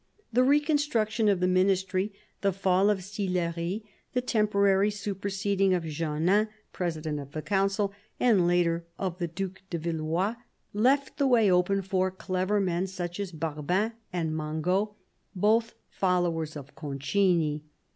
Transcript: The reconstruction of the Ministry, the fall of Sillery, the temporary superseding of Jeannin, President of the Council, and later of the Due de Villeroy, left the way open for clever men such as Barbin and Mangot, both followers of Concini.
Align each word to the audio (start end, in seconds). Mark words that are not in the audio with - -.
The 0.33 0.41
reconstruction 0.43 1.29
of 1.29 1.41
the 1.41 1.47
Ministry, 1.47 2.11
the 2.41 2.51
fall 2.51 2.89
of 2.89 3.03
Sillery, 3.03 3.83
the 4.13 4.21
temporary 4.21 4.89
superseding 4.89 5.75
of 5.75 5.83
Jeannin, 5.85 6.47
President 6.73 7.19
of 7.19 7.33
the 7.33 7.43
Council, 7.43 7.93
and 8.19 8.47
later 8.47 8.83
of 8.97 9.19
the 9.19 9.27
Due 9.27 9.53
de 9.69 9.77
Villeroy, 9.77 10.31
left 10.73 11.17
the 11.19 11.27
way 11.27 11.51
open 11.51 11.83
for 11.83 12.09
clever 12.09 12.59
men 12.59 12.87
such 12.87 13.19
as 13.19 13.31
Barbin 13.31 13.91
and 14.11 14.31
Mangot, 14.35 14.95
both 15.35 15.75
followers 15.91 16.55
of 16.57 16.73
Concini. 16.73 17.61